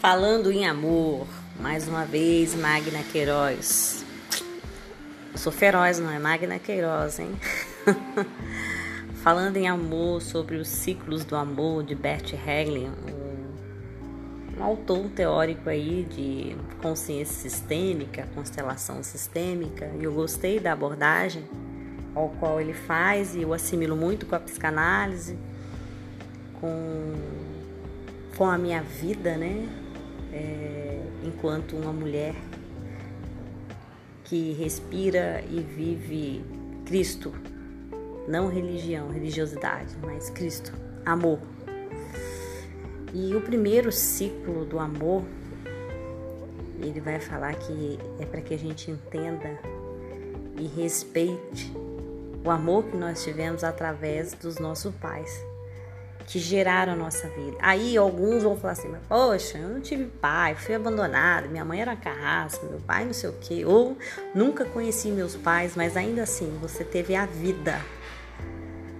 Falando 0.00 0.50
em 0.50 0.66
amor, 0.66 1.26
mais 1.60 1.86
uma 1.86 2.06
vez, 2.06 2.54
Magna 2.54 3.02
Queiroz. 3.12 4.02
Sou 5.34 5.52
feroz, 5.52 5.98
não 5.98 6.10
é 6.10 6.18
Magna 6.18 6.58
Queiroz, 6.58 7.18
hein? 7.18 7.28
Falando 9.22 9.58
em 9.58 9.68
amor, 9.68 10.22
sobre 10.22 10.56
os 10.56 10.68
ciclos 10.68 11.22
do 11.22 11.36
amor 11.36 11.84
de 11.84 11.94
Bert 11.94 12.32
Hellinger, 12.32 12.92
um, 14.56 14.58
um 14.58 14.64
autor 14.64 15.10
teórico 15.10 15.68
aí 15.68 16.08
de 16.08 16.56
consciência 16.80 17.50
sistêmica, 17.50 18.26
constelação 18.34 19.02
sistêmica, 19.02 19.90
e 20.00 20.04
eu 20.04 20.14
gostei 20.14 20.58
da 20.58 20.72
abordagem 20.72 21.44
ao 22.14 22.30
qual 22.40 22.58
ele 22.58 22.72
faz 22.72 23.34
e 23.34 23.42
eu 23.42 23.52
assimilo 23.52 23.94
muito 23.94 24.24
com 24.24 24.34
a 24.34 24.40
psicanálise, 24.40 25.38
com, 26.58 27.12
com 28.34 28.46
a 28.46 28.56
minha 28.56 28.82
vida, 28.82 29.36
né? 29.36 29.68
É, 30.32 31.00
enquanto 31.24 31.76
uma 31.76 31.92
mulher 31.92 32.34
que 34.24 34.52
respira 34.52 35.42
e 35.50 35.60
vive 35.60 36.44
Cristo, 36.86 37.32
não 38.28 38.48
religião, 38.48 39.10
religiosidade, 39.10 39.96
mas 40.02 40.30
Cristo, 40.30 40.72
amor. 41.04 41.40
E 43.12 43.34
o 43.34 43.40
primeiro 43.40 43.90
ciclo 43.90 44.64
do 44.64 44.78
amor, 44.78 45.24
ele 46.80 47.00
vai 47.00 47.18
falar 47.18 47.54
que 47.54 47.98
é 48.20 48.24
para 48.24 48.40
que 48.40 48.54
a 48.54 48.58
gente 48.58 48.90
entenda 48.90 49.58
e 50.56 50.66
respeite 50.80 51.72
o 52.44 52.50
amor 52.50 52.84
que 52.84 52.96
nós 52.96 53.22
tivemos 53.24 53.64
através 53.64 54.32
dos 54.34 54.58
nossos 54.58 54.94
pais 54.94 55.44
que 56.30 56.38
geraram 56.38 56.92
a 56.92 56.96
nossa 56.96 57.26
vida. 57.28 57.56
Aí 57.60 57.96
alguns 57.96 58.44
vão 58.44 58.56
falar 58.56 58.74
assim, 58.74 58.88
poxa, 59.08 59.58
eu 59.58 59.68
não 59.68 59.80
tive 59.80 60.04
pai, 60.04 60.54
fui 60.54 60.76
abandonada, 60.76 61.48
minha 61.48 61.64
mãe 61.64 61.80
era 61.80 61.90
uma 61.90 61.96
carrasca, 61.96 62.64
meu 62.66 62.78
pai 62.78 63.04
não 63.04 63.12
sei 63.12 63.30
o 63.30 63.32
quê, 63.32 63.64
ou 63.66 63.98
nunca 64.32 64.64
conheci 64.64 65.08
meus 65.08 65.34
pais, 65.34 65.74
mas 65.74 65.96
ainda 65.96 66.22
assim 66.22 66.56
você 66.60 66.84
teve 66.84 67.16
a 67.16 67.26
vida 67.26 67.80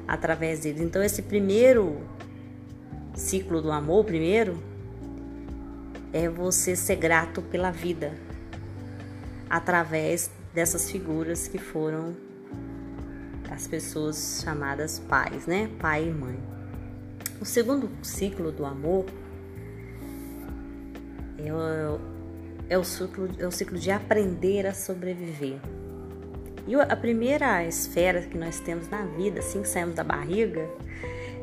através 0.09 0.59
deles. 0.59 0.81
Então 0.81 1.01
esse 1.05 1.23
primeiro 1.23 2.01
ciclo 3.15 3.63
do 3.63 3.71
amor, 3.71 4.05
primeiro, 4.05 4.61
é 6.13 6.29
você 6.29 6.75
ser 6.75 6.97
grato 6.97 7.41
pela 7.43 7.71
vida 7.71 8.13
através 9.49 10.33
dessas 10.53 10.91
figuras 10.91 11.47
que 11.47 11.59
foram 11.59 12.17
as 13.49 13.69
pessoas 13.69 14.43
chamadas 14.43 14.99
pais, 14.99 15.47
né? 15.47 15.71
Pai 15.79 16.09
e 16.09 16.11
mãe. 16.11 16.60
O 17.41 17.45
segundo 17.45 17.89
ciclo 18.03 18.53
do 18.53 18.67
amor 18.67 19.07
é 21.39 21.51
o, 21.51 22.01
é 22.69 22.79
o, 22.79 22.85
ciclo, 22.85 23.29
é 23.39 23.47
o 23.47 23.51
ciclo 23.51 23.79
de 23.79 23.91
aprender 23.91 24.67
a 24.67 24.75
sobreviver. 24.75 25.59
E 26.67 26.75
a 26.75 26.97
primeira 26.97 27.65
esfera 27.65 28.21
que 28.21 28.37
nós 28.37 28.61
temos 28.61 28.89
na 28.89 29.07
vida, 29.07 29.41
assim 29.41 29.63
que 29.63 29.69
saímos 29.69 29.95
da 29.95 30.05
barriga, 30.05 30.69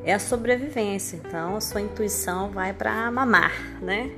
é 0.06 0.14
a 0.14 0.20
sobrevivência. 0.20 1.18
Então, 1.18 1.56
a 1.56 1.62
sua 1.62 1.82
intuição 1.82 2.52
vai 2.52 2.74
para 2.74 3.10
mamar, 3.12 3.52
né? 3.82 4.12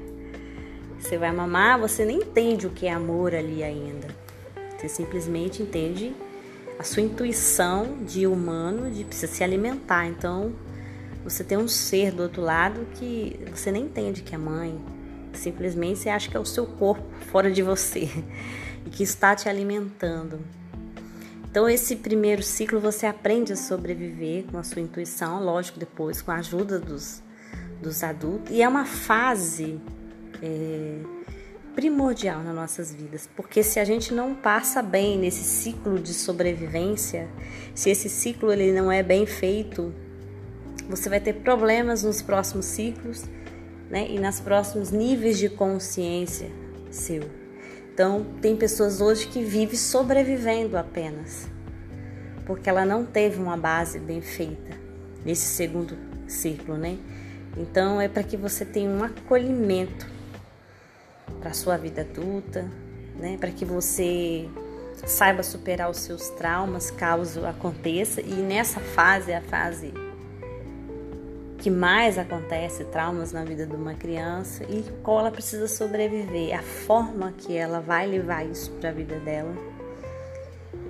Você 1.00 1.18
vai 1.18 1.32
mamar, 1.32 1.80
você 1.80 2.04
nem 2.04 2.18
entende 2.18 2.68
o 2.68 2.72
que 2.72 2.88
é 2.88 2.92
amor 2.92 3.34
ali 3.34 3.64
ainda. 3.64 4.08
Você 4.78 4.90
simplesmente 4.90 5.64
entende 5.64 6.14
a 6.78 6.84
sua 6.84 7.02
intuição 7.02 8.04
de 8.04 8.28
humano 8.28 8.92
de 8.92 9.06
precisa 9.06 9.32
se 9.32 9.44
alimentar. 9.44 10.06
Então, 10.08 10.54
você 11.24 11.44
tem 11.44 11.58
um 11.58 11.68
ser 11.68 12.12
do 12.12 12.24
outro 12.24 12.42
lado 12.42 12.88
que 12.96 13.40
você 13.54 13.72
nem 13.72 13.84
entende 13.84 14.22
que 14.22 14.34
é 14.34 14.38
mãe. 14.38 14.80
Simplesmente 15.34 16.00
você 16.00 16.10
acha 16.10 16.30
que 16.30 16.38
é 16.38 16.40
o 16.40 16.46
seu 16.46 16.66
corpo 16.66 17.04
fora 17.32 17.52
de 17.52 17.62
você 17.62 18.10
e 18.86 18.90
que 18.90 19.04
está 19.04 19.36
te 19.36 19.48
alimentando. 19.48 20.40
Então, 21.50 21.68
esse 21.68 21.96
primeiro 21.96 22.44
ciclo 22.44 22.80
você 22.80 23.08
aprende 23.08 23.52
a 23.54 23.56
sobreviver 23.56 24.44
com 24.52 24.58
a 24.60 24.64
sua 24.64 24.82
intuição, 24.82 25.44
lógico, 25.44 25.80
depois 25.80 26.22
com 26.22 26.30
a 26.30 26.36
ajuda 26.36 26.78
dos, 26.78 27.24
dos 27.82 28.04
adultos. 28.04 28.56
E 28.56 28.62
é 28.62 28.68
uma 28.68 28.86
fase 28.86 29.82
é, 30.44 31.00
primordial 31.74 32.44
nas 32.44 32.54
nossas 32.54 32.94
vidas, 32.94 33.28
porque 33.36 33.64
se 33.64 33.80
a 33.80 33.86
gente 33.86 34.14
não 34.14 34.36
passa 34.36 34.84
bem 34.84 35.18
nesse 35.18 35.44
ciclo 35.44 35.98
de 35.98 36.14
sobrevivência, 36.14 37.28
se 37.74 37.90
esse 37.90 38.10
ciclo 38.10 38.52
ele 38.52 38.72
não 38.72 38.92
é 38.92 39.02
bem 39.02 39.26
feito, 39.26 39.92
você 40.90 41.08
vai 41.08 41.20
ter 41.20 41.34
problemas 41.34 42.02
nos 42.02 42.20
próximos 42.20 42.66
ciclos 42.66 43.24
né, 43.90 44.08
e 44.10 44.20
nos 44.20 44.40
próximos 44.40 44.90
níveis 44.90 45.38
de 45.38 45.48
consciência 45.48 46.50
seu. 46.90 47.22
Então, 47.94 48.26
tem 48.42 48.56
pessoas 48.56 49.00
hoje 49.00 49.28
que 49.28 49.44
vivem 49.44 49.76
sobrevivendo 49.76 50.78
apenas, 50.78 51.48
porque 52.46 52.70
ela 52.70 52.86
não 52.86 53.06
teve 53.06 53.40
uma 53.40 53.56
base 53.56 54.00
bem 54.00 54.22
feita 54.22 54.78
nesse 55.24 55.46
segundo 55.46 55.96
ciclo, 56.28 56.78
né? 56.78 56.98
Então, 57.58 58.00
é 58.00 58.08
para 58.08 58.24
que 58.24 58.38
você 58.38 58.64
tenha 58.64 58.90
um 58.90 59.04
acolhimento 59.04 60.08
para 61.40 61.50
a 61.50 61.54
sua 61.54 61.78
vida 61.78 62.02
adulta, 62.02 62.70
né? 63.18 63.38
Para 63.38 63.52
que 63.52 63.66
você 63.66 64.48
saiba 65.06 65.44
superar 65.44 65.90
os 65.90 65.98
seus 65.98 66.30
traumas 66.30 66.90
caso 66.90 67.46
aconteça. 67.46 68.22
E 68.22 68.34
nessa 68.34 68.80
fase, 68.80 69.34
a 69.34 69.42
fase 69.42 69.92
que 71.60 71.70
mais 71.70 72.18
acontece, 72.18 72.86
traumas 72.86 73.34
na 73.34 73.44
vida 73.44 73.66
de 73.66 73.76
uma 73.76 73.94
criança 73.94 74.64
e 74.64 74.82
qual 75.04 75.20
ela 75.20 75.32
precisa 75.32 75.68
sobreviver, 75.68 76.58
a 76.58 76.64
forma 76.64 77.34
que 77.38 77.56
ela 77.56 77.82
vai 77.82 78.08
levar 78.08 78.46
isso 78.46 78.72
para 78.72 78.90
a 78.90 78.94
vida 78.94 79.20
dela, 79.20 79.54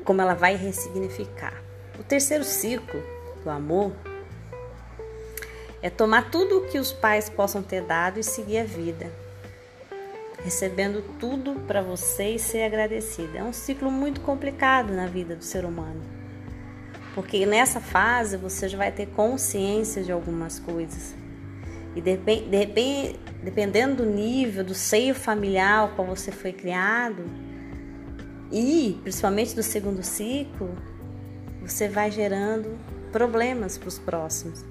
como 0.05 0.21
ela 0.21 0.35
vai 0.35 0.55
ressignificar. 0.55 1.61
O 1.99 2.03
terceiro 2.03 2.43
ciclo 2.43 3.01
do 3.43 3.49
amor 3.49 3.91
é 5.81 5.89
tomar 5.89 6.29
tudo 6.29 6.59
o 6.59 6.67
que 6.67 6.77
os 6.77 6.93
pais 6.93 7.29
possam 7.29 7.63
ter 7.63 7.81
dado 7.81 8.19
e 8.19 8.23
seguir 8.23 8.59
a 8.59 8.63
vida, 8.63 9.11
recebendo 10.43 11.03
tudo 11.19 11.55
para 11.61 11.81
você 11.81 12.35
e 12.35 12.39
ser 12.39 12.63
agradecida. 12.63 13.39
É 13.39 13.43
um 13.43 13.53
ciclo 13.53 13.89
muito 13.89 14.21
complicado 14.21 14.93
na 14.93 15.07
vida 15.07 15.35
do 15.35 15.43
ser 15.43 15.65
humano 15.65 16.18
porque 17.13 17.45
nessa 17.45 17.79
fase 17.79 18.37
você 18.37 18.67
já 18.67 18.77
vai 18.77 18.91
ter 18.91 19.07
consciência 19.07 20.03
de 20.03 20.11
algumas 20.11 20.59
coisas. 20.59 21.15
E 21.95 22.01
de, 22.01 22.17
de, 22.17 23.15
dependendo 23.43 24.03
do 24.03 24.05
nível, 24.05 24.63
do 24.63 24.73
seio 24.73 25.15
familiar 25.15 25.93
qual 25.95 26.07
você 26.07 26.31
foi 26.31 26.53
criado, 26.53 27.23
e 28.51 28.97
principalmente 29.03 29.55
do 29.55 29.61
segundo 29.63 30.01
ciclo, 30.03 30.75
você 31.61 31.87
vai 31.87 32.09
gerando 32.09 32.77
problemas 33.11 33.77
para 33.77 33.87
os 33.87 33.99
próximos. 33.99 34.65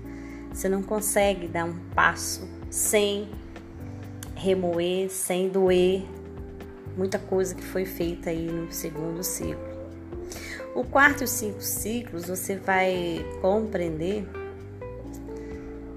Você 0.53 0.69
não 0.69 0.82
consegue 0.82 1.47
dar 1.47 1.65
um 1.65 1.78
passo 1.94 2.49
sem 2.70 3.28
remoer, 4.34 5.10
sem 5.10 5.49
doer 5.49 6.05
muita 6.99 7.19
coisa 7.19 7.55
que 7.55 7.62
foi 7.62 7.84
feita 7.84 8.31
aí 8.31 8.50
no 8.50 8.72
segundo 8.72 9.22
ciclo. 9.22 9.78
O 10.78 10.84
quarto 10.84 11.22
e 11.22 11.25
os 11.25 11.31
cinco 11.31 11.61
ciclos 11.61 12.28
você 12.28 12.55
vai 12.55 13.27
compreender. 13.41 14.25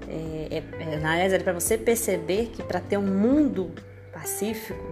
É, 0.08 0.56
é, 0.56 0.96
na 0.98 1.14
verdade, 1.14 1.34
é 1.36 1.38
para 1.38 1.52
você 1.52 1.78
perceber 1.78 2.46
que 2.46 2.64
para 2.64 2.80
ter 2.80 2.96
um 2.96 3.06
mundo 3.06 3.70
pacífico 4.12 4.84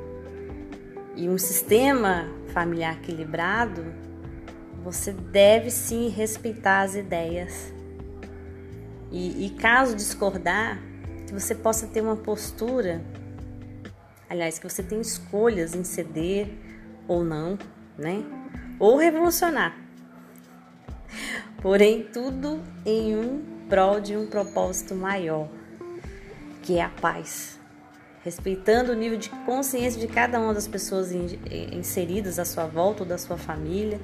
e 1.16 1.28
um 1.28 1.36
sistema 1.36 2.28
familiar 2.54 2.98
equilibrado, 2.98 3.84
você 4.84 5.10
deve 5.10 5.72
sim 5.72 6.08
respeitar 6.08 6.82
as 6.82 6.94
ideias. 6.94 7.72
E, 9.10 9.46
e 9.46 9.50
caso 9.50 9.96
discordar, 9.96 10.80
que 11.26 11.32
você 11.32 11.52
possa 11.52 11.88
ter 11.88 12.00
uma 12.00 12.14
postura, 12.14 13.02
aliás, 14.28 14.56
que 14.56 14.68
você 14.68 14.84
tenha 14.84 15.02
escolhas 15.02 15.74
em 15.74 15.82
ceder 15.82 16.46
ou 17.08 17.24
não, 17.24 17.58
né? 17.98 18.39
Ou 18.80 18.96
revolucionar. 18.96 19.76
Porém, 21.60 22.02
tudo 22.10 22.62
em 22.86 23.14
um 23.14 23.42
prol 23.68 24.00
de 24.00 24.16
um 24.16 24.26
propósito 24.26 24.94
maior, 24.94 25.48
que 26.62 26.78
é 26.78 26.82
a 26.82 26.88
paz. 26.88 27.60
Respeitando 28.24 28.92
o 28.92 28.94
nível 28.94 29.18
de 29.18 29.28
consciência 29.46 30.00
de 30.00 30.06
cada 30.06 30.40
uma 30.40 30.52
das 30.52 30.66
pessoas 30.66 31.12
inseridas 31.12 32.38
à 32.38 32.44
sua 32.44 32.66
volta, 32.66 33.02
ou 33.02 33.08
da 33.08 33.18
sua 33.18 33.36
família, 33.36 34.00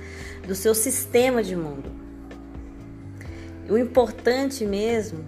do 0.46 0.54
seu 0.54 0.74
sistema 0.74 1.42
de 1.42 1.56
mundo. 1.56 1.90
O 3.68 3.76
importante 3.76 4.64
mesmo 4.64 5.24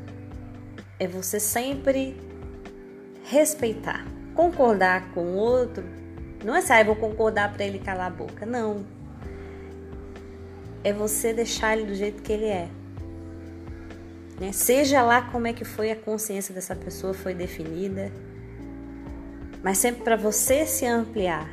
é 0.98 1.06
você 1.06 1.40
sempre 1.40 2.16
respeitar, 3.24 4.06
concordar 4.34 5.10
com 5.12 5.22
o 5.22 5.34
outro. 5.34 5.84
Não 6.44 6.54
é 6.54 6.60
sair, 6.60 6.84
vou 6.84 6.96
concordar 6.96 7.52
para 7.52 7.64
ele 7.64 7.78
calar 7.78 8.06
a 8.06 8.10
boca. 8.10 8.46
Não 8.46 8.97
é 10.84 10.92
você 10.92 11.32
deixar 11.32 11.76
ele 11.76 11.86
do 11.86 11.94
jeito 11.94 12.22
que 12.22 12.32
ele 12.32 12.46
é. 12.46 12.68
Né? 14.40 14.52
Seja 14.52 15.02
lá 15.02 15.22
como 15.22 15.46
é 15.46 15.52
que 15.52 15.64
foi 15.64 15.90
a 15.90 15.96
consciência 15.96 16.54
dessa 16.54 16.76
pessoa 16.76 17.12
foi 17.12 17.34
definida, 17.34 18.12
mas 19.62 19.78
sempre 19.78 20.02
para 20.02 20.16
você 20.16 20.64
se 20.64 20.86
ampliar. 20.86 21.48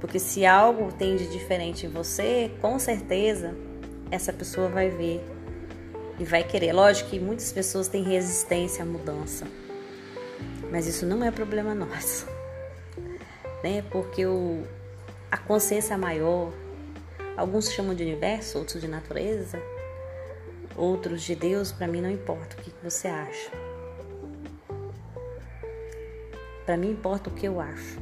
Porque 0.00 0.18
se 0.18 0.46
algo 0.46 0.92
tem 0.92 1.16
de 1.16 1.26
diferente 1.28 1.86
em 1.86 1.88
você, 1.88 2.52
com 2.60 2.78
certeza 2.78 3.54
essa 4.10 4.32
pessoa 4.32 4.68
vai 4.68 4.88
ver 4.88 5.20
e 6.18 6.24
vai 6.24 6.44
querer. 6.44 6.72
Lógico 6.72 7.10
que 7.10 7.18
muitas 7.18 7.52
pessoas 7.52 7.88
têm 7.88 8.02
resistência 8.02 8.82
à 8.82 8.86
mudança, 8.86 9.46
mas 10.70 10.86
isso 10.86 11.04
não 11.04 11.24
é 11.24 11.30
problema 11.30 11.74
nosso, 11.76 12.26
né? 13.62 13.82
Porque 13.90 14.24
o, 14.24 14.62
a 15.30 15.36
consciência 15.36 15.98
maior, 15.98 16.52
alguns 17.38 17.70
chamam 17.70 17.94
de 17.94 18.02
universo, 18.02 18.58
outros 18.58 18.80
de 18.80 18.88
natureza, 18.88 19.62
outros 20.76 21.22
de 21.22 21.36
Deus, 21.36 21.70
para 21.70 21.86
mim 21.86 22.00
não 22.00 22.10
importa 22.10 22.56
o 22.56 22.60
que 22.60 22.72
você 22.82 23.06
acha. 23.06 23.50
Para 26.66 26.76
mim 26.76 26.90
importa 26.90 27.30
o 27.30 27.32
que 27.32 27.46
eu 27.46 27.60
acho 27.60 27.98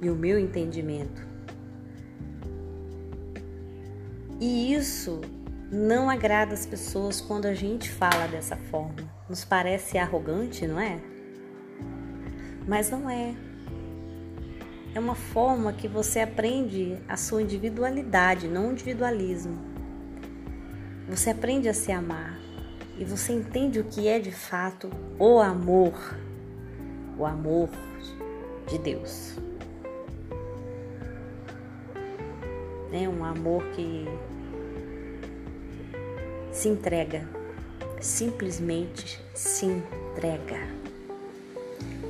e 0.00 0.08
o 0.08 0.14
meu 0.14 0.38
entendimento. 0.38 1.26
E 4.40 4.72
isso 4.72 5.20
não 5.72 6.08
agrada 6.08 6.54
as 6.54 6.64
pessoas 6.64 7.20
quando 7.20 7.46
a 7.46 7.54
gente 7.54 7.90
fala 7.90 8.28
dessa 8.28 8.56
forma. 8.56 9.12
Nos 9.28 9.44
parece 9.44 9.98
arrogante, 9.98 10.68
não 10.68 10.78
é? 10.78 11.00
Mas 12.64 12.90
não 12.90 13.10
é. 13.10 13.47
É 14.98 15.00
uma 15.00 15.14
forma 15.14 15.72
que 15.72 15.86
você 15.86 16.18
aprende 16.18 16.98
a 17.06 17.16
sua 17.16 17.40
individualidade, 17.40 18.48
não 18.48 18.70
o 18.70 18.72
individualismo. 18.72 19.56
Você 21.08 21.30
aprende 21.30 21.68
a 21.68 21.72
se 21.72 21.92
amar 21.92 22.36
e 22.98 23.04
você 23.04 23.32
entende 23.32 23.78
o 23.78 23.84
que 23.84 24.08
é 24.08 24.18
de 24.18 24.32
fato 24.32 24.90
o 25.16 25.38
amor. 25.38 25.94
O 27.16 27.24
amor 27.24 27.68
de 28.66 28.76
Deus. 28.76 29.36
É 32.92 33.08
um 33.08 33.24
amor 33.24 33.62
que 33.76 34.04
se 36.50 36.68
entrega, 36.68 37.24
simplesmente 38.00 39.22
se 39.32 39.64
entrega. 39.64 40.58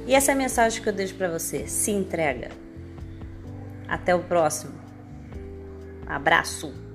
E 0.07 0.15
essa 0.15 0.33
é 0.33 0.35
a 0.35 0.39
mensagem 0.39 0.83
que 0.83 0.89
eu 0.89 0.93
deixo 0.95 1.15
para 1.17 1.29
você: 1.29 1.67
se 1.67 1.91
entrega. 1.91 2.68
Até 3.89 4.15
o 4.15 4.23
próximo. 4.23 4.75
Abraço. 6.07 6.88